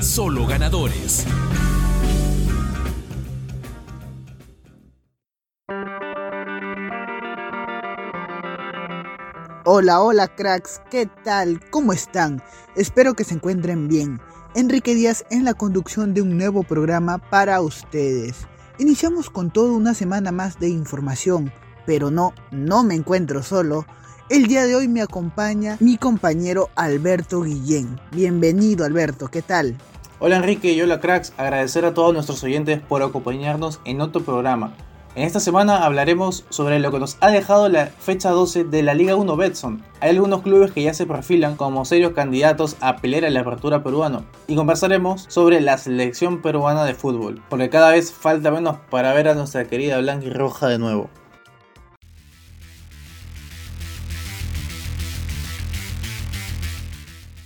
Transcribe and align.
Solo 0.00 0.46
ganadores. 0.46 1.24
Hola, 9.64 10.00
hola 10.02 10.28
cracks, 10.28 10.82
¿qué 10.90 11.08
tal? 11.24 11.60
¿Cómo 11.70 11.92
están? 11.94 12.42
Espero 12.76 13.14
que 13.14 13.24
se 13.24 13.34
encuentren 13.34 13.88
bien. 13.88 14.20
Enrique 14.54 14.94
Díaz 14.94 15.24
en 15.30 15.44
la 15.44 15.54
conducción 15.54 16.12
de 16.12 16.22
un 16.22 16.36
nuevo 16.36 16.62
programa 16.62 17.18
para 17.18 17.60
ustedes. 17.62 18.46
Iniciamos 18.78 19.30
con 19.30 19.50
toda 19.50 19.72
una 19.72 19.94
semana 19.94 20.30
más 20.30 20.58
de 20.58 20.68
información, 20.68 21.50
pero 21.86 22.10
no, 22.10 22.34
no 22.50 22.84
me 22.84 22.94
encuentro 22.94 23.42
solo. 23.42 23.86
El 24.28 24.46
día 24.46 24.66
de 24.66 24.74
hoy 24.74 24.88
me 24.88 25.02
acompaña 25.02 25.76
mi 25.80 25.96
compañero 25.96 26.68
Alberto 26.74 27.42
Guillén. 27.42 28.00
Bienvenido 28.12 28.84
Alberto, 28.84 29.28
¿qué 29.28 29.40
tal? 29.40 29.76
Hola 30.18 30.36
Enrique 30.36 30.72
y 30.72 30.80
hola 30.80 30.98
cracks, 30.98 31.34
agradecer 31.36 31.84
a 31.84 31.92
todos 31.92 32.14
nuestros 32.14 32.42
oyentes 32.42 32.80
por 32.80 33.02
acompañarnos 33.02 33.80
en 33.84 34.00
otro 34.00 34.22
programa. 34.22 34.72
En 35.14 35.24
esta 35.24 35.40
semana 35.40 35.84
hablaremos 35.84 36.46
sobre 36.48 36.80
lo 36.80 36.90
que 36.90 36.98
nos 36.98 37.18
ha 37.20 37.28
dejado 37.28 37.68
la 37.68 37.88
fecha 37.88 38.30
12 38.30 38.64
de 38.64 38.82
la 38.82 38.94
Liga 38.94 39.14
1 39.14 39.36
Betson. 39.36 39.82
Hay 40.00 40.10
algunos 40.10 40.40
clubes 40.40 40.72
que 40.72 40.82
ya 40.82 40.94
se 40.94 41.04
perfilan 41.04 41.56
como 41.56 41.84
serios 41.84 42.14
candidatos 42.14 42.78
a 42.80 42.96
pelear 42.96 43.26
a 43.26 43.30
la 43.30 43.40
apertura 43.40 43.82
peruano. 43.82 44.24
Y 44.46 44.56
conversaremos 44.56 45.26
sobre 45.28 45.60
la 45.60 45.76
selección 45.76 46.40
peruana 46.40 46.86
de 46.86 46.94
fútbol, 46.94 47.42
porque 47.50 47.68
cada 47.68 47.90
vez 47.90 48.10
falta 48.10 48.50
menos 48.50 48.78
para 48.88 49.12
ver 49.12 49.28
a 49.28 49.34
nuestra 49.34 49.66
querida 49.66 49.98
blanca 49.98 50.24
y 50.24 50.30
roja 50.30 50.68
de 50.68 50.78
nuevo. 50.78 51.10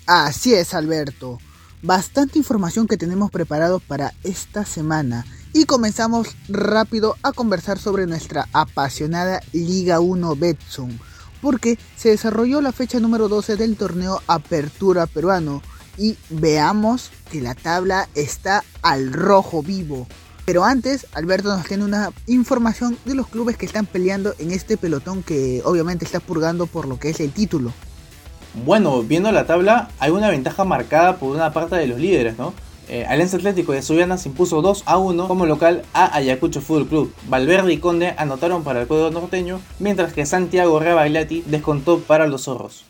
Así 0.06 0.54
es 0.54 0.72
Alberto, 0.72 1.38
bastante 1.82 2.38
información 2.38 2.86
que 2.86 2.96
tenemos 2.96 3.30
preparado 3.30 3.80
para 3.80 4.12
esta 4.22 4.64
semana 4.64 5.24
y 5.52 5.64
comenzamos 5.64 6.28
rápido 6.48 7.16
a 7.22 7.32
conversar 7.32 7.78
sobre 7.78 8.06
nuestra 8.06 8.48
apasionada 8.52 9.40
Liga 9.52 10.00
1 10.00 10.36
Betson, 10.36 11.00
porque 11.42 11.78
se 11.96 12.10
desarrolló 12.10 12.60
la 12.60 12.72
fecha 12.72 13.00
número 13.00 13.28
12 13.28 13.56
del 13.56 13.76
torneo 13.76 14.22
Apertura 14.26 15.06
Peruano 15.06 15.62
y 15.98 16.16
veamos 16.28 17.10
que 17.30 17.40
la 17.40 17.54
tabla 17.54 18.08
está 18.14 18.64
al 18.82 19.12
rojo 19.12 19.62
vivo. 19.62 20.06
Pero 20.46 20.64
antes, 20.64 21.06
Alberto 21.12 21.54
nos 21.54 21.66
tiene 21.66 21.84
una 21.84 22.10
información 22.26 22.98
de 23.04 23.14
los 23.14 23.28
clubes 23.28 23.56
que 23.56 23.66
están 23.66 23.86
peleando 23.86 24.34
en 24.38 24.50
este 24.50 24.76
pelotón 24.76 25.22
que 25.22 25.62
obviamente 25.64 26.04
está 26.04 26.18
purgando 26.18 26.66
por 26.66 26.88
lo 26.88 26.98
que 26.98 27.10
es 27.10 27.20
el 27.20 27.32
título. 27.32 27.72
Bueno, 28.52 29.02
viendo 29.02 29.30
la 29.30 29.46
tabla, 29.46 29.90
hay 30.00 30.10
una 30.10 30.28
ventaja 30.28 30.64
marcada 30.64 31.18
por 31.18 31.34
una 31.34 31.52
parte 31.52 31.76
de 31.76 31.86
los 31.86 32.00
líderes, 32.00 32.36
¿no? 32.36 32.52
Eh, 32.88 33.06
Alianza 33.06 33.36
Atlético 33.36 33.70
de 33.72 33.82
Subiana 33.82 34.18
se 34.18 34.28
impuso 34.28 34.60
2 34.60 34.82
a 34.86 34.98
1 34.98 35.28
como 35.28 35.46
local 35.46 35.84
a 35.92 36.16
Ayacucho 36.16 36.60
Fútbol 36.60 36.88
Club. 36.88 37.14
Valverde 37.28 37.72
y 37.72 37.78
Conde 37.78 38.12
anotaron 38.18 38.64
para 38.64 38.82
el 38.82 38.88
cuadro 38.88 39.12
norteño, 39.12 39.60
mientras 39.78 40.12
que 40.12 40.26
Santiago 40.26 40.80
Rebagliati 40.80 41.44
descontó 41.46 42.00
para 42.00 42.26
los 42.26 42.42
zorros. 42.42 42.84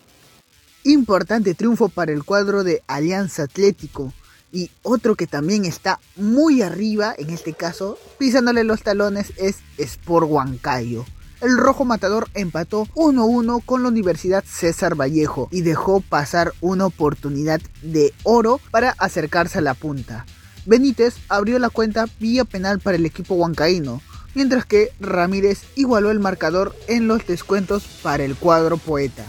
Importante 0.84 1.52
triunfo 1.52 1.90
para 1.90 2.12
el 2.12 2.24
cuadro 2.24 2.64
de 2.64 2.82
Alianza 2.86 3.42
Atlético. 3.42 4.14
Y 4.52 4.70
otro 4.82 5.14
que 5.14 5.26
también 5.26 5.66
está 5.66 6.00
muy 6.16 6.62
arriba, 6.62 7.14
en 7.18 7.28
este 7.28 7.52
caso, 7.52 7.98
pisándole 8.18 8.64
los 8.64 8.82
talones, 8.82 9.34
es 9.36 9.58
Sport 9.76 10.26
Huancayo 10.30 11.04
el 11.40 11.56
Rojo 11.56 11.84
Matador 11.84 12.28
empató 12.34 12.86
1-1 12.94 13.62
con 13.64 13.82
la 13.82 13.88
Universidad 13.88 14.44
César 14.46 14.94
Vallejo 14.94 15.48
y 15.50 15.62
dejó 15.62 16.00
pasar 16.00 16.52
una 16.60 16.86
oportunidad 16.86 17.60
de 17.82 18.12
oro 18.24 18.60
para 18.70 18.90
acercarse 18.98 19.58
a 19.58 19.62
la 19.62 19.74
punta. 19.74 20.26
Benítez 20.66 21.16
abrió 21.28 21.58
la 21.58 21.70
cuenta 21.70 22.06
vía 22.18 22.44
penal 22.44 22.80
para 22.80 22.96
el 22.96 23.06
equipo 23.06 23.34
huancaíno, 23.34 24.02
mientras 24.34 24.66
que 24.66 24.90
Ramírez 25.00 25.64
igualó 25.74 26.10
el 26.10 26.20
marcador 26.20 26.76
en 26.88 27.08
los 27.08 27.26
descuentos 27.26 27.84
para 28.02 28.24
el 28.24 28.36
cuadro 28.36 28.76
poeta. 28.76 29.24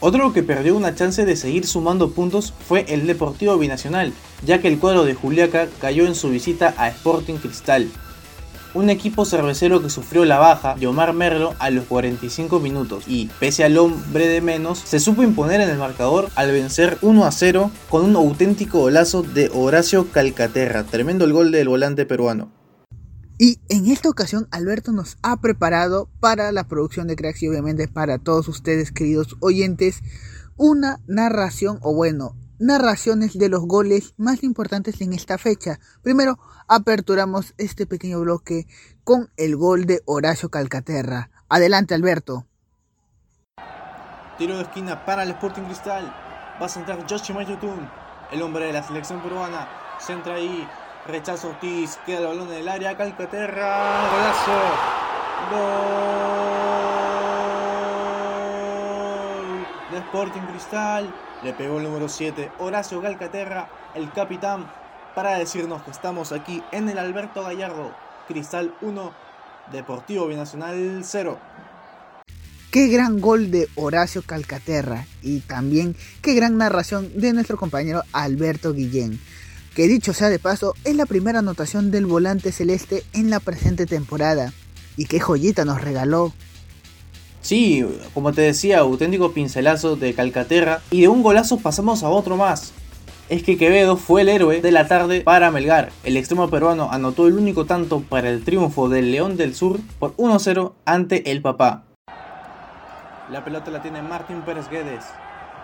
Otro 0.00 0.32
que 0.32 0.42
perdió 0.42 0.76
una 0.76 0.94
chance 0.94 1.24
de 1.24 1.36
seguir 1.36 1.66
sumando 1.66 2.10
puntos 2.10 2.52
fue 2.66 2.84
el 2.88 3.06
Deportivo 3.06 3.56
Binacional, 3.58 4.12
ya 4.44 4.60
que 4.60 4.68
el 4.68 4.78
cuadro 4.78 5.04
de 5.04 5.14
Juliaca 5.14 5.68
cayó 5.80 6.06
en 6.06 6.14
su 6.14 6.30
visita 6.30 6.74
a 6.76 6.88
Sporting 6.88 7.36
Cristal, 7.36 7.88
un 8.76 8.90
equipo 8.90 9.24
cervecero 9.24 9.82
que 9.82 9.88
sufrió 9.88 10.24
la 10.26 10.38
baja 10.38 10.74
de 10.74 10.86
Omar 10.86 11.14
Merlo 11.14 11.54
a 11.58 11.70
los 11.70 11.86
45 11.86 12.60
minutos 12.60 13.04
y, 13.06 13.30
pese 13.40 13.64
al 13.64 13.78
hombre 13.78 14.28
de 14.28 14.42
menos, 14.42 14.78
se 14.78 15.00
supo 15.00 15.22
imponer 15.22 15.62
en 15.62 15.70
el 15.70 15.78
marcador 15.78 16.28
al 16.34 16.52
vencer 16.52 16.98
1 17.00 17.24
a 17.24 17.32
0 17.32 17.70
con 17.88 18.04
un 18.04 18.16
auténtico 18.16 18.80
golazo 18.80 19.22
de 19.22 19.50
Horacio 19.54 20.10
Calcaterra, 20.12 20.84
tremendo 20.84 21.24
el 21.24 21.32
gol 21.32 21.52
del 21.52 21.68
volante 21.68 22.04
peruano. 22.04 22.52
Y 23.38 23.60
en 23.68 23.86
esta 23.86 24.10
ocasión 24.10 24.46
Alberto 24.50 24.92
nos 24.92 25.16
ha 25.22 25.40
preparado 25.40 26.10
para 26.20 26.52
la 26.52 26.68
producción 26.68 27.06
de 27.06 27.16
Cracks 27.16 27.42
y 27.42 27.48
obviamente 27.48 27.88
para 27.88 28.18
todos 28.18 28.46
ustedes 28.48 28.92
queridos 28.92 29.36
oyentes 29.40 30.02
una 30.56 31.00
narración 31.06 31.78
o 31.82 31.94
bueno 31.94 32.34
narraciones 32.58 33.38
de 33.38 33.48
los 33.48 33.66
goles 33.66 34.14
más 34.16 34.42
importantes 34.42 35.00
en 35.00 35.12
esta 35.12 35.38
fecha. 35.38 35.78
Primero, 36.02 36.38
aperturamos 36.68 37.54
este 37.58 37.86
pequeño 37.86 38.20
bloque 38.20 38.66
con 39.04 39.30
el 39.36 39.56
gol 39.56 39.86
de 39.86 40.02
Horacio 40.06 40.50
Calcaterra. 40.50 41.30
Adelante, 41.48 41.94
Alberto. 41.94 42.46
Tiro 44.38 44.56
de 44.56 44.62
esquina 44.64 45.04
para 45.04 45.22
el 45.22 45.30
Sporting 45.30 45.62
Cristal. 45.62 46.04
Va 46.60 46.66
a 46.66 46.68
centrar 46.68 47.06
Joshi 47.08 47.32
Mayutun, 47.32 47.88
el 48.32 48.42
hombre 48.42 48.66
de 48.66 48.72
la 48.72 48.82
selección 48.82 49.22
peruana. 49.22 49.68
Centra 49.98 50.34
ahí, 50.34 50.68
rechazo 51.06 51.48
Ortiz, 51.48 51.98
queda 52.04 52.18
el 52.18 52.26
balón 52.26 52.48
en 52.48 52.58
el 52.58 52.68
área. 52.68 52.96
Calcaterra, 52.96 54.10
golazo. 54.10 54.60
Gol 55.50 55.66
de 59.90 59.98
Sporting 59.98 60.42
Cristal. 60.50 61.14
Le 61.46 61.52
pegó 61.52 61.76
el 61.78 61.84
número 61.84 62.08
7, 62.08 62.50
Horacio 62.58 63.00
Galcaterra, 63.00 63.68
el 63.94 64.10
capitán, 64.10 64.68
para 65.14 65.38
decirnos 65.38 65.80
que 65.84 65.92
estamos 65.92 66.32
aquí 66.32 66.60
en 66.72 66.88
el 66.88 66.98
Alberto 66.98 67.44
Gallardo. 67.44 67.94
Cristal 68.26 68.74
1, 68.80 69.12
Deportivo 69.70 70.26
Binacional 70.26 71.02
0. 71.04 71.38
Qué 72.72 72.88
gran 72.88 73.20
gol 73.20 73.52
de 73.52 73.68
Horacio 73.76 74.22
Calcaterra 74.22 75.06
y 75.22 75.38
también 75.38 75.94
qué 76.20 76.34
gran 76.34 76.58
narración 76.58 77.12
de 77.14 77.32
nuestro 77.32 77.56
compañero 77.56 78.02
Alberto 78.12 78.72
Guillén, 78.72 79.20
que 79.76 79.86
dicho 79.86 80.12
sea 80.12 80.30
de 80.30 80.40
paso 80.40 80.74
es 80.82 80.96
la 80.96 81.06
primera 81.06 81.38
anotación 81.38 81.92
del 81.92 82.06
volante 82.06 82.50
celeste 82.50 83.04
en 83.12 83.30
la 83.30 83.38
presente 83.38 83.86
temporada. 83.86 84.52
Y 84.96 85.04
qué 85.04 85.20
joyita 85.20 85.64
nos 85.64 85.80
regaló 85.80 86.32
Sí, 87.46 87.86
como 88.12 88.32
te 88.32 88.40
decía, 88.40 88.80
auténtico 88.80 89.30
pincelazo 89.30 89.94
de 89.94 90.14
Calcaterra. 90.14 90.80
Y 90.90 91.02
de 91.02 91.08
un 91.08 91.22
golazo 91.22 91.58
pasamos 91.58 92.02
a 92.02 92.08
otro 92.08 92.36
más. 92.36 92.72
Es 93.28 93.44
que 93.44 93.56
Quevedo 93.56 93.96
fue 93.96 94.22
el 94.22 94.30
héroe 94.30 94.60
de 94.60 94.72
la 94.72 94.88
tarde 94.88 95.20
para 95.20 95.52
Melgar. 95.52 95.92
El 96.02 96.16
extremo 96.16 96.50
peruano 96.50 96.88
anotó 96.90 97.28
el 97.28 97.34
único 97.34 97.64
tanto 97.64 98.00
para 98.00 98.30
el 98.30 98.42
triunfo 98.42 98.88
del 98.88 99.12
León 99.12 99.36
del 99.36 99.54
Sur 99.54 99.78
por 100.00 100.16
1-0 100.16 100.72
ante 100.86 101.30
el 101.30 101.40
papá. 101.40 101.84
La 103.30 103.44
pelota 103.44 103.70
la 103.70 103.80
tiene 103.80 104.02
Martín 104.02 104.42
Pérez 104.42 104.68
Guedes. 104.68 105.04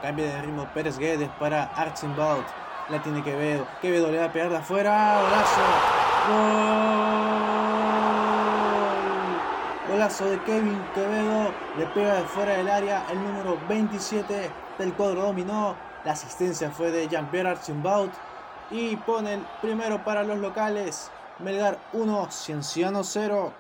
Cambia 0.03 0.27
de 0.27 0.41
ritmo 0.41 0.69
Pérez 0.73 0.99
Guedes 0.99 1.31
para 1.41 1.65
Archimbaud. 1.65 2.45
La 2.91 3.03
tiene 3.03 3.25
Quevedo. 3.25 3.67
Quevedo 3.81 4.13
le 4.13 4.19
va 4.19 4.27
a 4.27 4.33
pegar 4.33 4.51
de 4.51 4.59
afuera. 4.59 5.21
¡Golazo! 6.29 7.22
Golazo 9.93 10.25
de 10.25 10.43
Kevin 10.45 10.81
Quevedo. 10.95 11.53
Le 11.77 11.85
pega 11.89 12.15
de 12.15 12.25
fuera 12.25 12.57
del 12.57 12.67
área 12.71 13.07
el 13.13 13.23
número 13.23 13.59
27 13.69 14.51
del 14.79 14.95
cuadro 14.95 15.25
dominó. 15.25 15.77
La 16.07 16.13
asistencia 16.13 16.71
fue 16.71 16.91
de 16.91 17.09
Jean-Pierre 17.09 17.51
Archimbaud. 17.51 18.09
Y 18.71 18.97
pone 18.97 19.35
el 19.35 19.41
primero 19.61 20.03
para 20.03 20.25
los 20.25 20.39
locales. 20.39 21.11
Melgar 21.41 21.79
1, 21.93 22.29
Cienciano 22.31 23.05
0. 23.05 23.53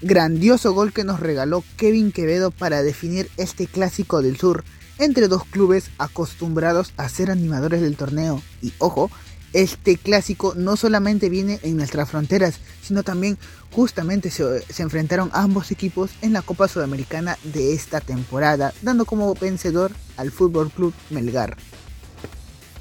Grandioso 0.00 0.72
gol 0.72 0.92
que 0.92 1.02
nos 1.02 1.18
regaló 1.18 1.64
Kevin 1.76 2.12
Quevedo 2.12 2.52
para 2.52 2.84
definir 2.84 3.28
este 3.36 3.66
clásico 3.66 4.22
del 4.22 4.36
sur. 4.36 4.62
entre 5.00 5.26
dos 5.26 5.42
clubes 5.42 5.90
acostumbrados 5.98 6.94
a 6.96 7.08
ser 7.08 7.32
animadores 7.32 7.80
del 7.80 7.96
torneo. 7.96 8.40
Y 8.62 8.72
ojo, 8.78 9.10
este 9.54 9.96
clásico 9.96 10.54
no 10.56 10.76
solamente 10.76 11.30
viene 11.30 11.60
en 11.62 11.76
nuestras 11.76 12.10
fronteras, 12.10 12.58
sino 12.82 13.04
también 13.04 13.38
justamente 13.70 14.30
se, 14.30 14.64
enfrentaron 14.78 15.30
ambos 15.32 15.70
equipos 15.70 16.10
en 16.22 16.32
la 16.32 16.42
Copa 16.42 16.68
Sudamericana 16.68 17.38
de 17.44 17.72
esta 17.72 18.00
temporada, 18.00 18.74
dando 18.82 19.06
como 19.06 19.32
vencedor 19.34 19.92
al 20.16 20.32
Fútbol 20.32 20.70
Club 20.70 20.92
Melgar. 21.10 21.56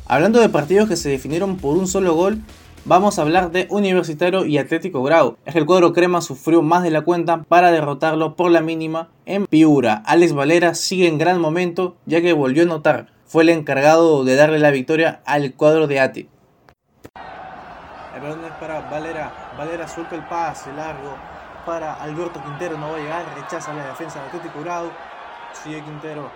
Hablando 0.06 0.42
de 0.42 0.50
partidos 0.50 0.90
que 0.90 0.98
se 0.98 1.10
definieron 1.10 1.58
por 1.58 1.78
un 1.78 1.88
solo 1.88 2.16
gol, 2.16 2.42
vamos 2.86 3.18
a 3.18 3.22
hablar 3.22 3.52
de 3.52 3.68
Universitario 3.70 4.46
y 4.46 4.58
Atlético 4.58 5.04
Grau. 5.04 5.38
Es 5.46 5.54
que 5.54 5.60
el 5.60 5.66
cuadro 5.68 5.94
crema 5.94 6.22
sufrió 6.22 6.64
más 6.64 6.82
de 6.82 6.92
la 6.92 7.02
cuenta 7.02 7.44
para 7.44 7.72
derrotarlo 7.72 8.36
por 8.36 8.52
la 8.52 8.62
mínima 8.62 9.10
en 9.26 9.46
Piura. 9.46 10.04
Alex 10.06 10.34
Valera 10.34 10.74
sigue 10.74 11.08
en 11.08 11.20
gran 11.20 11.40
momento 11.40 11.96
ya 12.08 12.22
que 12.22 12.34
volvió 12.34 12.64
a 12.64 12.68
notar. 12.68 13.14
Fue 13.26 13.44
el 13.44 13.50
encargado 13.50 14.24
de 14.24 14.36
darle 14.36 14.60
la 14.60 14.72
victoria 14.72 15.22
al 15.26 15.54
cuadro 15.54 15.88
de 15.88 16.00
Ati. 16.00 16.30
Balón 18.24 18.46
es 18.46 18.54
para 18.54 18.80
Valera. 18.90 19.32
Valera 19.58 19.86
suelta 19.86 20.16
el 20.16 20.24
pase 20.24 20.72
largo 20.72 21.14
para 21.66 21.94
Alberto 21.96 22.42
Quintero. 22.42 22.78
No 22.78 22.92
va 22.92 22.96
a 22.96 23.00
llegar. 23.00 23.26
Rechaza 23.36 23.74
la 23.74 23.88
defensa 23.88 24.22
de 24.22 24.28
Atlético 24.28 24.62
Grau. 24.62 24.90
Sigue 25.52 25.84
Quintero. 25.84 26.32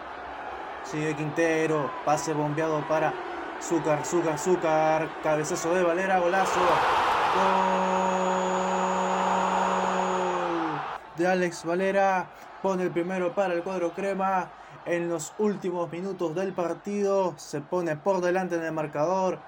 Sigue 0.83 1.15
Quintero. 1.15 1.89
Pase 2.03 2.33
bombeado 2.33 2.85
para 2.89 3.13
Zúcar, 3.61 4.05
Zúcar, 4.05 4.37
Zúcar. 4.37 5.07
Cabezazo 5.23 5.73
de 5.73 5.83
Valera, 5.83 6.19
golazo. 6.19 6.59
Gol 6.59 7.77
de 11.15 11.27
Alex 11.27 11.63
Valera. 11.63 12.27
Pone 12.61 12.83
el 12.83 12.91
primero 12.91 13.33
para 13.33 13.53
el 13.53 13.63
cuadro 13.63 13.93
crema. 13.93 14.49
En 14.85 15.09
los 15.09 15.33
últimos 15.37 15.89
minutos 15.89 16.35
del 16.35 16.51
partido 16.51 17.33
se 17.37 17.61
pone 17.61 17.95
por 17.95 18.19
delante 18.19 18.55
en 18.55 18.65
el 18.65 18.73
marcador. 18.73 19.39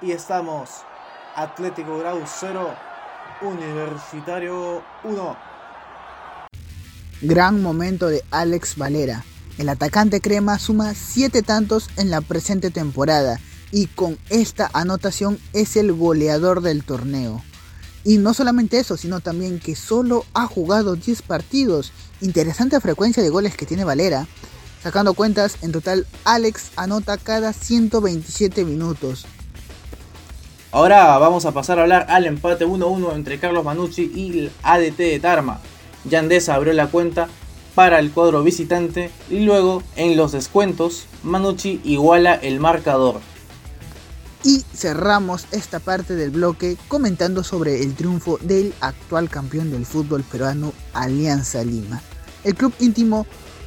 Y 0.00 0.12
estamos. 0.12 0.86
Atlético 1.34 1.98
Grau 1.98 2.22
0. 2.26 2.74
Universitario 3.40 4.82
1. 5.02 5.36
Gran 7.22 7.62
momento 7.62 8.08
de 8.08 8.22
Alex 8.30 8.76
Valera. 8.76 9.24
El 9.58 9.68
atacante 9.68 10.20
crema 10.20 10.58
suma 10.58 10.94
7 10.94 11.42
tantos 11.42 11.88
en 11.96 12.10
la 12.10 12.20
presente 12.20 12.70
temporada 12.70 13.40
y 13.70 13.86
con 13.86 14.18
esta 14.28 14.70
anotación 14.74 15.38
es 15.52 15.76
el 15.76 15.92
goleador 15.92 16.60
del 16.60 16.84
torneo. 16.84 17.42
Y 18.04 18.18
no 18.18 18.34
solamente 18.34 18.78
eso, 18.78 18.96
sino 18.96 19.20
también 19.20 19.58
que 19.58 19.74
solo 19.74 20.24
ha 20.34 20.46
jugado 20.46 20.96
10 20.96 21.22
partidos. 21.22 21.92
Interesante 22.20 22.78
frecuencia 22.80 23.22
de 23.22 23.30
goles 23.30 23.56
que 23.56 23.66
tiene 23.66 23.84
Valera. 23.84 24.26
Sacando 24.82 25.14
cuentas, 25.14 25.56
en 25.62 25.72
total 25.72 26.06
Alex 26.24 26.72
anota 26.76 27.16
cada 27.16 27.52
127 27.52 28.64
minutos. 28.64 29.26
Ahora 30.74 31.18
vamos 31.18 31.44
a 31.44 31.52
pasar 31.52 31.78
a 31.78 31.82
hablar 31.82 32.06
al 32.08 32.24
empate 32.24 32.66
1-1 32.66 33.14
entre 33.14 33.38
Carlos 33.38 33.62
Manucci 33.62 34.10
y 34.14 34.38
el 34.38 34.52
ADT 34.62 34.96
de 34.96 35.20
Tarma. 35.20 35.60
Yandesa 36.06 36.54
abrió 36.54 36.72
la 36.72 36.86
cuenta 36.86 37.28
para 37.74 37.98
el 37.98 38.10
cuadro 38.10 38.42
visitante 38.42 39.10
y 39.28 39.40
luego 39.40 39.82
en 39.96 40.16
los 40.16 40.32
descuentos 40.32 41.04
Manucci 41.24 41.82
iguala 41.84 42.34
el 42.36 42.58
marcador. 42.58 43.20
Y 44.44 44.64
cerramos 44.74 45.46
esta 45.52 45.78
parte 45.78 46.16
del 46.16 46.30
bloque 46.30 46.78
comentando 46.88 47.44
sobre 47.44 47.82
el 47.82 47.94
triunfo 47.94 48.38
del 48.40 48.72
actual 48.80 49.28
campeón 49.28 49.70
del 49.70 49.84
fútbol 49.84 50.22
peruano 50.22 50.72
Alianza 50.94 51.62
Lima. 51.64 52.00
El 52.44 52.54
club 52.54 52.72
íntimo 52.80 53.26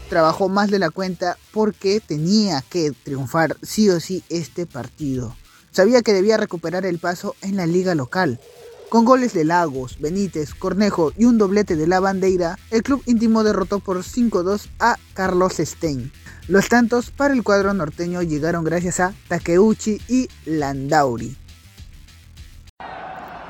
trabajó 0.10 0.50
más 0.50 0.72
de 0.72 0.80
la 0.80 0.90
cuenta 0.90 1.38
porque 1.54 2.00
tenía 2.00 2.64
que 2.68 2.94
triunfar 3.04 3.58
sí 3.62 3.92
o 3.92 4.00
sí 4.00 4.24
este 4.30 4.66
partido. 4.66 5.36
Sabía 5.76 6.04
que 6.04 6.14
debía 6.14 6.38
recuperar 6.38 6.86
el 6.86 7.00
paso 7.00 7.36
en 7.42 7.58
la 7.58 7.66
liga 7.66 7.96
local. 7.96 8.40
Con 8.88 9.04
goles 9.04 9.34
de 9.34 9.44
Lagos, 9.44 10.00
Benítez, 10.00 10.54
Cornejo 10.54 11.12
y 11.18 11.26
un 11.26 11.38
doblete 11.38 11.76
de 11.76 11.86
la 11.86 12.00
bandera, 12.00 12.58
el 12.72 12.82
club 12.82 13.04
íntimo 13.06 13.44
derrotó 13.44 13.82
por 13.82 13.98
5-2 13.98 14.70
a 14.80 14.96
Carlos 15.14 15.56
Stein. 15.60 16.14
Los 16.48 16.70
tantos 16.70 17.12
para 17.12 17.34
el 17.34 17.44
cuadro 17.44 17.74
norteño 17.74 18.22
llegaron 18.22 18.64
gracias 18.64 19.02
a 19.02 19.14
Takeuchi 19.28 20.00
y 20.08 20.30
Landauri. 20.46 21.36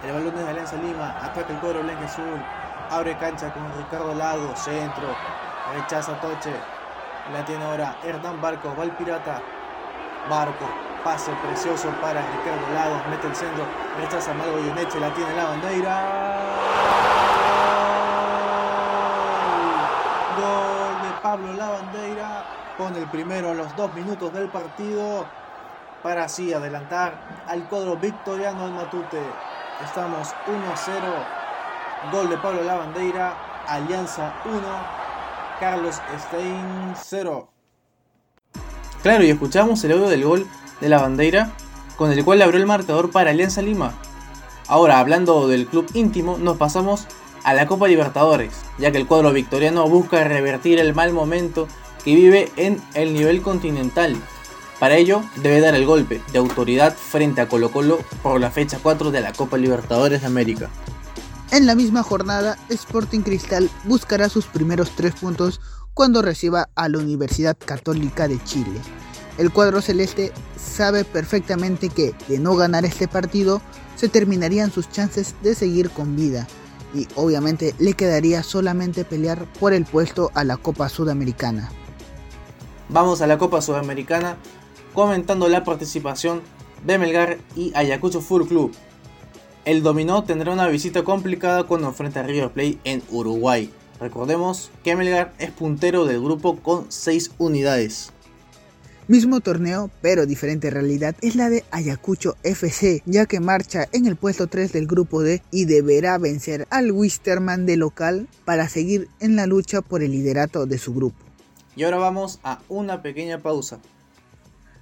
El 0.03 0.11
balón 0.11 0.35
de 0.35 0.49
Alianza 0.49 0.77
Lima, 0.77 1.23
ataca 1.23 1.53
el 1.53 1.59
cuadro 1.59 1.83
blanco 1.83 2.05
azul, 2.05 2.41
abre 2.89 3.15
cancha 3.19 3.53
con 3.53 3.71
Ricardo 3.77 4.15
Lago, 4.15 4.51
centro, 4.55 5.15
rechaza 5.75 6.19
Toche, 6.19 6.55
la 7.31 7.45
tiene 7.45 7.63
ahora 7.63 7.99
Hernán 8.03 8.41
Barco, 8.41 8.75
va 8.75 8.83
el 8.83 8.95
pirata, 8.97 9.43
Barco, 10.27 10.65
pase 11.05 11.31
precioso 11.33 11.87
para 12.01 12.19
Ricardo 12.19 12.73
Lagos, 12.73 13.07
mete 13.11 13.27
el 13.27 13.35
centro, 13.35 13.63
rechaza 13.95 14.33
Mago 14.33 14.57
Yoneche, 14.57 14.99
la 14.99 15.13
tiene 15.13 15.35
la. 15.35 15.45
Gol 20.35 21.01
de 21.03 21.21
Pablo 21.21 21.53
Lavandeira, 21.53 22.43
pone 22.75 22.97
el 22.97 23.05
primero 23.05 23.51
a 23.51 23.53
los 23.53 23.75
dos 23.75 23.93
minutos 23.93 24.33
del 24.33 24.49
partido 24.49 25.27
para 26.01 26.23
así 26.23 26.51
adelantar 26.51 27.13
al 27.47 27.65
cuadro 27.65 27.97
victoriano 27.97 28.63
del 28.63 28.73
Matute. 28.73 29.21
Estamos 29.83 30.33
1-0, 30.47 32.11
gol 32.11 32.29
de 32.31 32.37
Pablo 32.39 32.63
Lavandeira, 32.63 33.35
Alianza 33.67 34.33
1, 34.43 34.55
Carlos 35.59 36.01
Stein 36.17 36.95
0. 36.95 37.54
Claro, 39.05 39.23
y 39.23 39.29
escuchamos 39.29 39.83
el 39.83 39.91
audio 39.91 40.09
del 40.09 40.23
gol 40.23 40.47
de 40.81 40.89
la 40.89 40.99
bandera 40.99 41.51
con 41.95 42.11
el 42.11 42.25
cual 42.25 42.41
abrió 42.41 42.59
el 42.59 42.65
marcador 42.65 43.11
para 43.11 43.29
Alianza 43.29 43.61
Lima. 43.61 43.93
Ahora, 44.67 44.97
hablando 44.97 45.47
del 45.47 45.67
club 45.67 45.85
íntimo, 45.93 46.39
nos 46.39 46.57
pasamos 46.57 47.05
a 47.43 47.53
la 47.53 47.67
Copa 47.67 47.87
Libertadores, 47.87 48.63
ya 48.79 48.91
que 48.91 48.97
el 48.97 49.05
cuadro 49.05 49.31
victoriano 49.31 49.87
busca 49.87 50.23
revertir 50.23 50.79
el 50.79 50.95
mal 50.95 51.13
momento 51.13 51.67
que 52.03 52.15
vive 52.15 52.51
en 52.55 52.81
el 52.95 53.13
nivel 53.13 53.43
continental. 53.43 54.15
Para 54.79 54.95
ello, 54.95 55.21
debe 55.35 55.61
dar 55.61 55.75
el 55.75 55.85
golpe 55.85 56.23
de 56.31 56.39
autoridad 56.39 56.95
frente 56.95 57.41
a 57.41 57.47
Colo 57.47 57.71
Colo 57.71 57.99
por 58.23 58.41
la 58.41 58.49
fecha 58.49 58.79
4 58.81 59.11
de 59.11 59.21
la 59.21 59.33
Copa 59.33 59.59
Libertadores 59.59 60.21
de 60.21 60.27
América. 60.27 60.71
En 61.51 61.67
la 61.67 61.75
misma 61.75 62.01
jornada, 62.01 62.57
Sporting 62.69 63.21
Cristal 63.21 63.69
buscará 63.83 64.29
sus 64.29 64.47
primeros 64.47 64.89
tres 64.95 65.13
puntos 65.13 65.61
cuando 65.95 66.21
reciba 66.21 66.69
a 66.75 66.89
la 66.89 66.99
Universidad 66.99 67.57
Católica 67.57 68.27
de 68.27 68.43
Chile. 68.43 68.79
El 69.37 69.51
cuadro 69.51 69.81
celeste 69.81 70.33
sabe 70.57 71.05
perfectamente 71.05 71.89
que, 71.89 72.13
de 72.27 72.37
no 72.37 72.55
ganar 72.55 72.83
este 72.83 73.07
partido, 73.07 73.61
se 73.95 74.09
terminarían 74.09 74.71
sus 74.71 74.89
chances 74.91 75.35
de 75.41 75.55
seguir 75.55 75.89
con 75.89 76.17
vida 76.17 76.47
y 76.93 77.07
obviamente 77.15 77.73
le 77.79 77.93
quedaría 77.93 78.43
solamente 78.43 79.05
pelear 79.05 79.45
por 79.53 79.73
el 79.73 79.85
puesto 79.85 80.31
a 80.33 80.43
la 80.43 80.57
Copa 80.57 80.89
Sudamericana. 80.89 81.71
Vamos 82.89 83.21
a 83.21 83.27
la 83.27 83.37
Copa 83.37 83.61
Sudamericana 83.61 84.35
comentando 84.93 85.47
la 85.47 85.63
participación 85.63 86.41
de 86.85 86.97
Melgar 86.97 87.37
y 87.55 87.71
Ayacucho 87.73 88.19
Full 88.19 88.47
Club. 88.47 88.73
El 89.63 89.81
dominó 89.81 90.25
tendrá 90.25 90.51
una 90.51 90.67
visita 90.67 91.03
complicada 91.05 91.63
cuando 91.63 91.87
enfrenta 91.87 92.19
a 92.19 92.23
River 92.23 92.51
Plate 92.51 92.79
en 92.83 93.01
Uruguay. 93.09 93.71
Recordemos 93.99 94.71
que 94.83 94.95
Melgar 94.95 95.33
es 95.39 95.51
puntero 95.51 96.05
del 96.05 96.21
grupo 96.21 96.57
con 96.57 96.85
6 96.89 97.31
unidades. 97.37 98.11
Mismo 99.07 99.39
torneo, 99.39 99.91
pero 100.01 100.25
diferente 100.25 100.71
realidad 100.71 101.15
es 101.21 101.35
la 101.35 101.49
de 101.49 101.63
Ayacucho 101.69 102.35
FC, 102.41 103.03
ya 103.05 103.27
que 103.27 103.39
marcha 103.39 103.87
en 103.91 104.07
el 104.07 104.15
puesto 104.15 104.47
3 104.47 104.73
del 104.73 104.87
grupo 104.87 105.21
D 105.21 105.43
y 105.51 105.65
deberá 105.65 106.17
vencer 106.17 106.65
al 106.71 106.91
Wisterman 106.91 107.67
de 107.67 107.77
local 107.77 108.27
para 108.45 108.67
seguir 108.67 109.07
en 109.19 109.35
la 109.35 109.45
lucha 109.45 109.81
por 109.81 110.01
el 110.01 110.11
liderato 110.11 110.65
de 110.65 110.79
su 110.79 110.93
grupo. 110.93 111.17
Y 111.75 111.83
ahora 111.83 111.97
vamos 111.97 112.39
a 112.43 112.61
una 112.67 113.03
pequeña 113.03 113.43
pausa. 113.43 113.79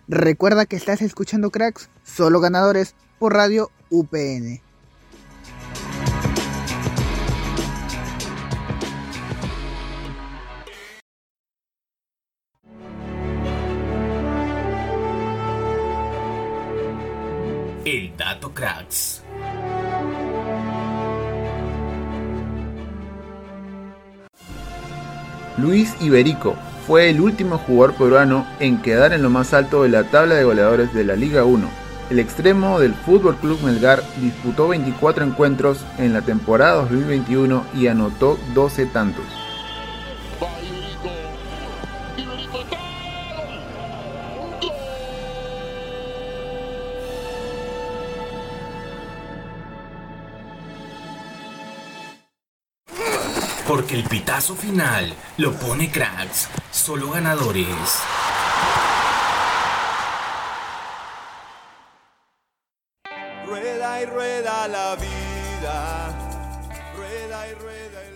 Recuerda 0.07 0.65
que 0.65 0.77
estás 0.77 1.01
escuchando 1.01 1.51
cracks, 1.51 1.89
solo 2.03 2.39
ganadores 2.39 2.95
por 3.19 3.33
Radio 3.33 3.71
UPN. 3.89 4.61
El 17.93 18.09
Dato 18.17 18.51
Cracks. 18.55 19.21
Luis 25.59 25.95
Iberico 26.01 26.55
fue 26.87 27.11
el 27.11 27.21
último 27.21 27.59
jugador 27.59 27.93
peruano 27.93 28.47
en 28.59 28.81
quedar 28.81 29.13
en 29.13 29.21
lo 29.21 29.29
más 29.29 29.53
alto 29.53 29.83
de 29.83 29.89
la 29.89 30.05
tabla 30.05 30.33
de 30.33 30.43
goleadores 30.43 30.91
de 30.95 31.03
la 31.03 31.15
Liga 31.15 31.43
1. 31.43 31.69
El 32.09 32.17
extremo 32.17 32.79
del 32.79 32.95
Fútbol 32.95 33.35
Club 33.35 33.61
Melgar 33.61 34.01
disputó 34.19 34.69
24 34.69 35.23
encuentros 35.23 35.85
en 35.99 36.13
la 36.13 36.23
temporada 36.23 36.77
2021 36.77 37.63
y 37.75 37.85
anotó 37.85 38.39
12 38.55 38.87
tantos. 38.87 39.42
Porque 53.75 53.95
el 53.95 54.03
pitazo 54.03 54.53
final 54.53 55.15
lo 55.37 55.51
pone 55.53 55.91
cracks, 55.91 56.47
solo 56.69 57.09
ganadores. 57.09 58.03
Rueda 63.47 63.99
y 63.99 64.05
rueda 64.05 64.67
la 64.67 64.95
vida. 64.95 66.22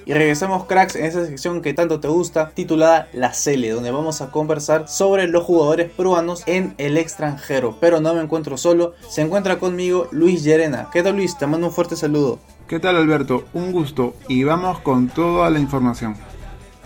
Y 0.08 0.14
regresamos 0.14 0.66
cracks 0.68 0.96
en 0.96 1.04
esa 1.04 1.26
sección 1.26 1.62
que 1.62 1.74
tanto 1.74 2.00
te 2.00 2.08
gusta, 2.08 2.52
titulada 2.52 3.10
La 3.12 3.34
Cele, 3.34 3.72
donde 3.72 3.92
vamos 3.92 4.22
a 4.22 4.32
conversar 4.32 4.88
sobre 4.88 5.28
los 5.28 5.44
jugadores 5.44 5.92
peruanos 5.92 6.44
en 6.46 6.76
el 6.78 6.98
extranjero. 6.98 7.78
Pero 7.82 8.00
no 8.00 8.14
me 8.14 8.22
encuentro 8.22 8.56
solo, 8.56 8.94
se 9.10 9.22
encuentra 9.22 9.60
conmigo 9.60 10.08
Luis 10.12 10.46
Llerena. 10.46 10.90
¿Qué 10.94 11.04
tal 11.04 11.18
Luis? 11.18 11.38
Te 11.38 11.46
mando 11.46 11.68
un 11.68 11.74
fuerte 11.74 11.98
saludo. 11.98 12.40
¿Qué 12.70 12.80
tal 12.80 12.96
Alberto? 12.96 13.44
Un 13.54 13.74
gusto 13.74 14.14
y 14.30 14.46
vamos 14.46 14.80
con 14.80 15.10
toda 15.10 15.50
la 15.50 15.60
información. 15.60 16.16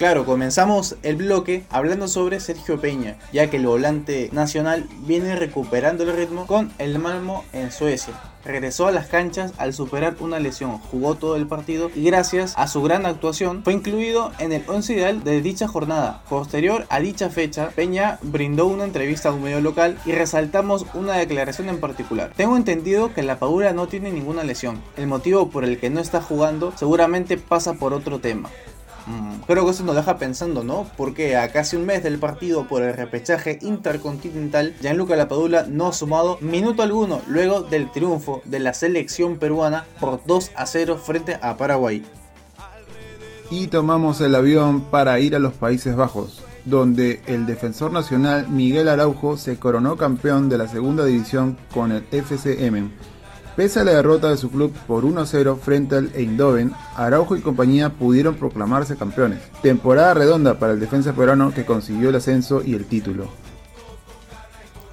Claro, 0.01 0.25
comenzamos 0.25 0.95
el 1.03 1.17
bloque 1.17 1.63
hablando 1.69 2.07
sobre 2.07 2.39
Sergio 2.39 2.81
Peña, 2.81 3.17
ya 3.31 3.51
que 3.51 3.57
el 3.57 3.67
volante 3.67 4.31
nacional 4.31 4.89
viene 5.05 5.35
recuperando 5.35 6.01
el 6.03 6.17
ritmo 6.17 6.47
con 6.47 6.73
el 6.79 6.97
Malmo 6.97 7.45
en 7.53 7.71
Suecia. 7.71 8.15
Regresó 8.43 8.87
a 8.87 8.91
las 8.91 9.05
canchas 9.05 9.53
al 9.59 9.75
superar 9.75 10.15
una 10.19 10.39
lesión, 10.39 10.79
jugó 10.79 11.13
todo 11.13 11.35
el 11.35 11.45
partido 11.45 11.91
y 11.93 12.03
gracias 12.05 12.55
a 12.57 12.67
su 12.67 12.81
gran 12.81 13.05
actuación 13.05 13.63
fue 13.63 13.73
incluido 13.73 14.31
en 14.39 14.51
el 14.51 14.63
11 14.67 14.93
ideal 14.93 15.23
de 15.23 15.39
dicha 15.43 15.67
jornada. 15.67 16.23
Posterior 16.27 16.87
a 16.89 16.99
dicha 16.99 17.29
fecha, 17.29 17.69
Peña 17.69 18.17
brindó 18.23 18.65
una 18.65 18.85
entrevista 18.85 19.29
a 19.29 19.33
un 19.33 19.43
medio 19.43 19.61
local 19.61 19.99
y 20.07 20.13
resaltamos 20.13 20.87
una 20.95 21.13
declaración 21.13 21.69
en 21.69 21.79
particular. 21.79 22.33
Tengo 22.35 22.57
entendido 22.57 23.13
que 23.13 23.21
la 23.21 23.37
Padula 23.37 23.71
no 23.73 23.87
tiene 23.87 24.11
ninguna 24.11 24.43
lesión. 24.43 24.81
El 24.97 25.05
motivo 25.05 25.51
por 25.51 25.63
el 25.63 25.79
que 25.79 25.91
no 25.91 25.99
está 25.99 26.23
jugando 26.23 26.73
seguramente 26.75 27.37
pasa 27.37 27.75
por 27.75 27.93
otro 27.93 28.17
tema. 28.17 28.49
Mm, 29.07 29.41
creo 29.47 29.65
que 29.65 29.71
eso 29.71 29.83
nos 29.83 29.95
deja 29.95 30.17
pensando, 30.17 30.63
¿no? 30.63 30.87
Porque 30.97 31.35
a 31.35 31.51
casi 31.51 31.75
un 31.75 31.85
mes 31.85 32.03
del 32.03 32.19
partido 32.19 32.67
por 32.67 32.83
el 32.83 32.93
repechaje 32.93 33.59
intercontinental, 33.61 34.75
Gianluca 34.81 35.15
Lapadula 35.15 35.65
no 35.67 35.87
ha 35.87 35.93
sumado 35.93 36.37
minuto 36.41 36.83
alguno 36.83 37.21
luego 37.27 37.61
del 37.61 37.91
triunfo 37.91 38.41
de 38.45 38.59
la 38.59 38.73
selección 38.73 39.37
peruana 39.37 39.85
por 39.99 40.21
2 40.25 40.51
a 40.55 40.65
0 40.65 40.99
frente 41.03 41.37
a 41.41 41.57
Paraguay. 41.57 42.03
Y 43.49 43.67
tomamos 43.67 44.21
el 44.21 44.35
avión 44.35 44.81
para 44.81 45.19
ir 45.19 45.35
a 45.35 45.39
los 45.39 45.53
Países 45.53 45.95
Bajos, 45.95 46.41
donde 46.63 47.21
el 47.25 47.45
defensor 47.45 47.91
nacional 47.91 48.47
Miguel 48.47 48.87
Araujo 48.87 49.35
se 49.35 49.57
coronó 49.57 49.97
campeón 49.97 50.47
de 50.47 50.57
la 50.57 50.67
segunda 50.67 51.03
división 51.03 51.57
con 51.73 51.91
el 51.91 52.05
FCM 52.11 52.91
Pese 53.55 53.81
a 53.81 53.83
la 53.83 53.91
derrota 53.91 54.29
de 54.29 54.37
su 54.37 54.49
club 54.49 54.73
por 54.87 55.03
1-0 55.03 55.59
frente 55.59 55.97
al 55.97 56.11
Eindhoven, 56.15 56.73
Araujo 56.95 57.35
y 57.35 57.41
compañía 57.41 57.89
pudieron 57.89 58.35
proclamarse 58.35 58.95
campeones. 58.95 59.39
Temporada 59.61 60.13
redonda 60.13 60.57
para 60.57 60.73
el 60.73 60.79
defensa 60.79 61.11
peruano 61.13 61.53
que 61.53 61.65
consiguió 61.65 62.09
el 62.09 62.15
ascenso 62.15 62.61
y 62.63 62.75
el 62.75 62.85
título. 62.85 63.27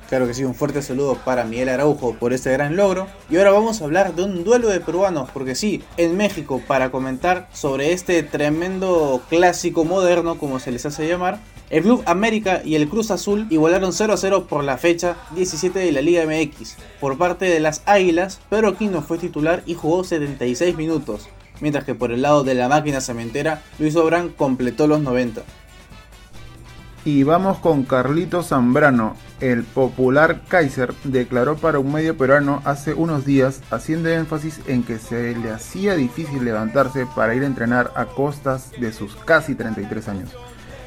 Claro 0.08 0.26
que 0.26 0.34
sí, 0.34 0.42
un 0.42 0.54
fuerte 0.54 0.80
saludo 0.80 1.18
para 1.24 1.44
Miguel 1.44 1.68
Araujo 1.68 2.14
por 2.14 2.32
este 2.32 2.50
gran 2.50 2.76
logro. 2.76 3.06
Y 3.28 3.36
ahora 3.36 3.52
vamos 3.52 3.80
a 3.80 3.84
hablar 3.84 4.14
de 4.14 4.24
un 4.24 4.42
duelo 4.42 4.68
de 4.68 4.80
peruanos, 4.80 5.30
porque 5.32 5.54
sí, 5.54 5.84
en 5.98 6.16
México, 6.16 6.62
para 6.66 6.90
comentar 6.90 7.48
sobre 7.52 7.92
este 7.92 8.22
tremendo 8.22 9.22
clásico 9.28 9.84
moderno, 9.84 10.38
como 10.38 10.60
se 10.60 10.72
les 10.72 10.86
hace 10.86 11.06
llamar, 11.06 11.40
el 11.70 11.82
Club 11.82 12.02
América 12.06 12.62
y 12.64 12.76
el 12.76 12.88
Cruz 12.88 13.10
Azul 13.10 13.46
igualaron 13.50 13.92
0 13.92 14.14
a 14.14 14.16
0 14.16 14.46
por 14.48 14.64
la 14.64 14.78
fecha 14.78 15.16
17 15.34 15.78
de 15.78 15.92
la 15.92 16.00
Liga 16.00 16.24
MX. 16.24 16.76
Por 16.98 17.18
parte 17.18 17.44
de 17.44 17.60
las 17.60 17.82
Águilas, 17.84 18.40
Pedro 18.48 18.68
Aquino 18.68 19.02
fue 19.02 19.18
titular 19.18 19.62
y 19.66 19.74
jugó 19.74 20.02
76 20.02 20.76
minutos, 20.76 21.28
mientras 21.60 21.84
que 21.84 21.94
por 21.94 22.10
el 22.10 22.22
lado 22.22 22.42
de 22.42 22.54
la 22.54 22.68
máquina 22.68 23.02
cementera, 23.02 23.62
Luis 23.78 23.96
Obrán 23.96 24.30
completó 24.30 24.86
los 24.86 25.00
90. 25.00 25.42
Y 27.04 27.22
vamos 27.22 27.58
con 27.58 27.84
Carlito 27.84 28.42
Zambrano. 28.42 29.14
El 29.40 29.62
popular 29.62 30.42
Kaiser 30.48 30.94
declaró 31.04 31.56
para 31.56 31.78
un 31.78 31.92
medio 31.92 32.16
peruano 32.16 32.60
hace 32.64 32.92
unos 32.92 33.24
días, 33.24 33.60
haciendo 33.70 34.08
énfasis 34.08 34.60
en 34.66 34.82
que 34.82 34.98
se 34.98 35.36
le 35.36 35.50
hacía 35.50 35.94
difícil 35.94 36.44
levantarse 36.44 37.06
para 37.14 37.34
ir 37.34 37.42
a 37.42 37.46
entrenar 37.46 37.92
a 37.94 38.06
costas 38.06 38.72
de 38.80 38.92
sus 38.92 39.14
casi 39.16 39.54
33 39.54 40.08
años 40.08 40.30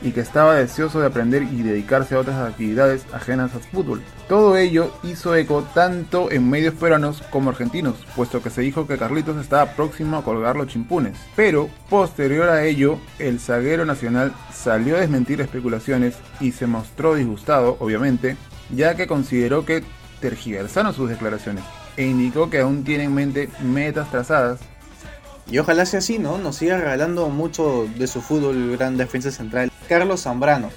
y 0.01 0.11
que 0.11 0.21
estaba 0.21 0.55
deseoso 0.55 0.99
de 0.99 1.07
aprender 1.07 1.43
y 1.43 1.63
dedicarse 1.63 2.15
a 2.15 2.19
otras 2.19 2.37
actividades 2.37 3.05
ajenas 3.13 3.53
al 3.53 3.61
fútbol. 3.61 4.01
Todo 4.27 4.57
ello 4.57 4.93
hizo 5.03 5.35
eco 5.35 5.63
tanto 5.73 6.31
en 6.31 6.49
medios 6.49 6.73
peruanos 6.73 7.21
como 7.29 7.49
argentinos, 7.49 7.95
puesto 8.15 8.41
que 8.41 8.49
se 8.49 8.61
dijo 8.61 8.87
que 8.87 8.97
Carlitos 8.97 9.37
estaba 9.37 9.73
próximo 9.73 10.17
a 10.17 10.23
colgar 10.23 10.55
los 10.55 10.67
chimpunes. 10.67 11.17
Pero, 11.35 11.69
posterior 11.89 12.49
a 12.49 12.63
ello, 12.63 12.99
el 13.19 13.39
zaguero 13.39 13.85
nacional 13.85 14.33
salió 14.53 14.95
a 14.95 15.01
desmentir 15.01 15.41
especulaciones 15.41 16.15
y 16.39 16.51
se 16.51 16.67
mostró 16.67 17.15
disgustado, 17.15 17.77
obviamente, 17.79 18.37
ya 18.69 18.95
que 18.95 19.07
consideró 19.07 19.65
que 19.65 19.83
tergiversaron 20.19 20.93
sus 20.93 21.09
declaraciones 21.09 21.63
e 21.97 22.05
indicó 22.05 22.49
que 22.49 22.59
aún 22.59 22.83
tiene 22.83 23.05
en 23.05 23.13
mente 23.13 23.49
metas 23.61 24.09
trazadas 24.09 24.59
y 25.49 25.59
ojalá 25.59 25.85
sea 25.85 25.99
así, 25.99 26.17
¿no? 26.17 26.37
Nos 26.37 26.57
siga 26.57 26.77
regalando 26.77 27.27
mucho 27.29 27.87
de 27.97 28.07
su 28.07 28.21
fútbol 28.21 28.71
gran 28.77 28.95
defensa 28.97 29.31
central, 29.31 29.70
Carlos 29.91 30.21
Zambrano. 30.21 30.69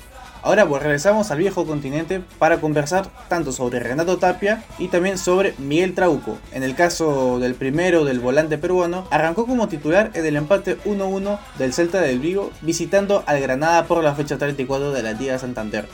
Ahora 0.42 0.66
pues 0.66 0.83
regresamos 0.83 1.30
al 1.30 1.38
viejo 1.38 1.64
continente 1.66 2.21
para 2.40 2.61
conversar 2.61 3.06
tanto 3.28 3.52
sobre 3.52 3.78
Renato 3.78 4.18
Tapia 4.18 4.64
y 4.76 4.88
también 4.88 5.18
sobre 5.18 5.54
Miguel 5.59 5.94
Trauco. 5.94 6.37
En 6.50 6.64
el 6.64 6.75
caso 6.75 7.38
del 7.38 7.54
primero 7.54 8.04
del 8.04 8.18
volante 8.18 8.59
peruano, 8.59 9.06
arrancó 9.12 9.47
como 9.47 9.68
titular 9.68 10.11
en 10.14 10.26
el 10.26 10.35
empate 10.35 10.78
1-1 10.80 11.38
del 11.59 11.73
Celta 11.73 12.00
del 12.00 12.18
Vigo 12.18 12.50
visitando 12.62 13.23
al 13.26 13.40
Granada 13.40 13.85
por 13.85 14.02
la 14.02 14.16
fecha 14.16 14.37
34 14.37 14.90
de 14.90 15.02
la 15.04 15.12
Liga 15.12 15.38
Santander. 15.38 15.87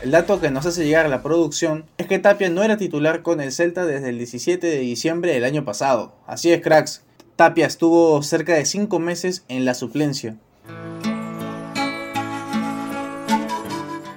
El 0.00 0.12
dato 0.12 0.40
que 0.40 0.52
nos 0.52 0.64
hace 0.64 0.84
llegar 0.84 1.08
la 1.08 1.24
producción 1.24 1.84
es 1.98 2.06
que 2.06 2.20
Tapia 2.20 2.48
no 2.48 2.62
era 2.62 2.76
titular 2.76 3.22
con 3.22 3.40
el 3.40 3.50
Celta 3.50 3.86
desde 3.86 4.10
el 4.10 4.18
17 4.18 4.64
de 4.64 4.78
diciembre 4.78 5.32
del 5.32 5.42
año 5.42 5.64
pasado. 5.64 6.14
Así 6.28 6.52
es, 6.52 6.62
cracks. 6.62 7.02
Tapia 7.34 7.66
estuvo 7.66 8.22
cerca 8.22 8.54
de 8.54 8.66
5 8.66 9.00
meses 9.00 9.42
en 9.48 9.64
la 9.64 9.74
suplencia. 9.74 10.36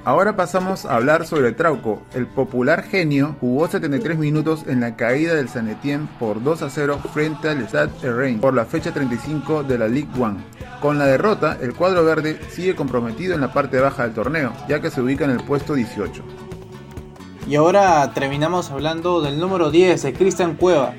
Ahora 0.06 0.36
pasamos 0.36 0.86
a 0.86 0.98
hablar 0.98 1.26
sobre 1.26 1.52
Trauco. 1.52 2.04
El 2.14 2.28
popular 2.28 2.84
genio 2.84 3.36
jugó 3.40 3.68
73 3.68 4.20
minutos 4.20 4.64
en 4.68 4.80
la 4.80 4.96
caída 4.96 5.34
del 5.34 5.50
San 5.50 5.68
Etienne 5.68 6.08
por 6.20 6.44
2 6.44 6.62
a 6.62 6.70
0 6.70 7.00
frente 7.12 7.50
al 7.50 7.68
Stade 7.68 8.14
Rennes 8.14 8.40
por 8.40 8.54
la 8.54 8.66
fecha 8.66 8.94
35 8.94 9.64
de 9.64 9.80
la 9.80 9.88
Ligue 9.88 10.12
1. 10.16 10.38
Con 10.80 11.00
la 11.00 11.08
derrota, 11.08 11.58
el 11.60 11.74
cuadro 11.74 12.06
verde 12.06 12.40
sigue 12.52 12.76
comprometido 12.76 13.34
en 13.34 13.42
la 13.42 13.52
parte 13.52 13.80
baja 13.80 14.04
del 14.04 14.14
torneo, 14.14 14.54
ya 14.70 14.80
que 14.80 14.92
se 14.92 15.02
ubica 15.02 15.26
en 15.26 15.32
el 15.32 15.44
puesto 15.44 15.74
18. 15.74 16.22
Y 17.48 17.56
ahora 17.56 18.14
terminamos 18.14 18.70
hablando 18.70 19.22
del 19.22 19.40
número 19.40 19.72
10 19.72 20.04
de 20.04 20.14
Cristian 20.14 20.54
Cueva, 20.54 20.94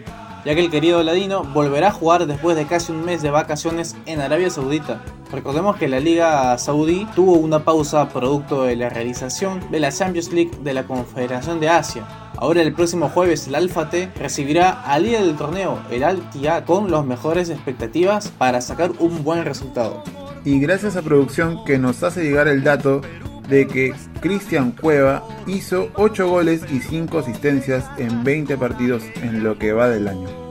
ya 0.44 0.56
que 0.56 0.64
el 0.64 0.70
querido 0.70 1.04
Ladino 1.04 1.44
volverá 1.44 1.88
a 1.88 1.92
jugar 1.92 2.26
después 2.26 2.56
de 2.56 2.66
casi 2.66 2.90
un 2.90 3.04
mes 3.04 3.22
de 3.22 3.30
vacaciones 3.30 3.94
en 4.06 4.20
Arabia 4.20 4.50
Saudita. 4.50 5.00
Recordemos 5.32 5.76
que 5.76 5.88
la 5.88 5.98
Liga 5.98 6.56
Saudí 6.56 7.06
tuvo 7.14 7.34
una 7.34 7.64
pausa 7.64 8.08
producto 8.08 8.64
de 8.64 8.76
la 8.76 8.88
realización 8.88 9.60
de 9.70 9.80
la 9.80 9.90
Champions 9.90 10.32
League 10.32 10.52
de 10.62 10.72
la 10.72 10.84
Confederación 10.84 11.58
de 11.58 11.68
Asia. 11.68 12.06
Ahora 12.36 12.62
el 12.62 12.72
próximo 12.72 13.08
jueves 13.08 13.48
el 13.48 13.54
Alfa 13.54 13.90
T 13.90 14.10
recibirá 14.20 14.82
al 14.82 15.02
líder 15.02 15.24
del 15.24 15.36
torneo, 15.36 15.78
el 15.90 16.04
Al 16.04 16.22
con 16.64 16.90
las 16.90 17.04
mejores 17.04 17.50
expectativas 17.50 18.28
para 18.28 18.60
sacar 18.60 18.92
un 18.98 19.24
buen 19.24 19.44
resultado. 19.44 20.04
Y 20.44 20.60
gracias 20.60 20.96
a 20.96 21.02
producción 21.02 21.64
que 21.64 21.78
nos 21.78 22.02
hace 22.02 22.22
llegar 22.22 22.46
el 22.46 22.62
dato 22.62 23.00
de 23.48 23.66
que 23.66 23.94
Cristian 24.20 24.72
Cueva 24.72 25.24
hizo 25.46 25.88
8 25.94 26.28
goles 26.28 26.62
y 26.70 26.80
5 26.80 27.18
asistencias 27.18 27.84
en 27.98 28.22
20 28.22 28.56
partidos 28.56 29.02
en 29.16 29.42
lo 29.42 29.58
que 29.58 29.72
va 29.72 29.88
del 29.88 30.08
año. 30.08 30.45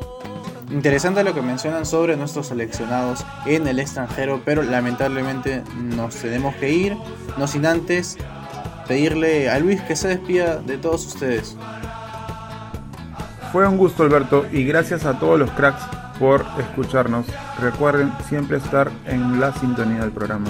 Interesante 0.76 1.24
lo 1.24 1.34
que 1.34 1.42
mencionan 1.42 1.86
sobre 1.86 2.18
nuestros 2.18 2.48
seleccionados 2.48 3.26
en 3.46 3.66
el 3.66 3.80
extranjero, 3.80 4.42
pero 4.44 4.62
lamentablemente 4.62 5.64
nos 5.74 6.16
tenemos 6.16 6.54
que 6.56 6.70
ir, 6.70 6.98
no 7.38 7.48
sin 7.48 7.66
antes 7.66 8.18
pedirle 8.86 9.50
a 9.50 9.58
Luis 9.60 9.80
que 9.84 9.96
se 9.96 10.10
despida 10.10 10.58
de 10.58 10.78
todos 10.78 11.08
ustedes. 11.08 11.56
Fue 13.54 13.66
un 13.66 13.78
gusto 13.78 14.04
Alberto 14.04 14.46
y 14.52 14.66
gracias 14.66 15.06
a 15.06 15.18
todos 15.18 15.40
los 15.40 15.50
cracks 15.52 15.82
por 16.20 16.46
escucharnos. 16.60 17.26
Recuerden 17.62 18.12
siempre 18.28 18.58
estar 18.58 18.92
en 19.06 19.40
la 19.40 19.54
sintonía 19.54 20.02
del 20.02 20.12
programa. 20.12 20.50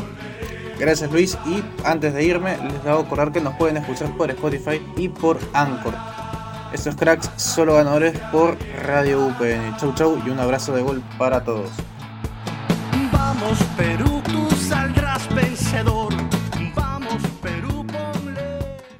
Gracias 0.80 1.12
Luis 1.12 1.38
y 1.46 1.64
antes 1.86 2.16
de 2.16 2.24
irme 2.24 2.58
les 2.58 2.84
debo 2.84 3.02
acordar 3.02 3.32
que 3.32 3.42
nos 3.42 3.54
pueden 3.58 3.78
escuchar 3.78 4.10
por 4.18 4.32
Spotify 4.32 4.82
y 4.98 5.08
por 5.08 5.38
Anchor. 5.54 5.94
Estos 6.76 6.96
cracks 6.96 7.32
solo 7.38 7.76
ganadores 7.76 8.20
por 8.34 8.58
Radio 8.86 9.28
UPN. 9.28 9.78
Chau 9.78 9.96
chau 9.96 10.22
y 10.26 10.30
un 10.30 10.38
abrazo 10.42 10.76
de 10.76 10.82
gol 10.82 11.02
para 11.18 11.42
todos. 11.42 11.70
Vamos 13.14 13.58
Perú, 13.78 14.22
tú 14.26 14.54